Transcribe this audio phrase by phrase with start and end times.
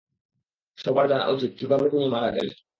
[0.77, 2.57] সবার জানা উচিৎ কীভাবে তিনি মারা গেলেন।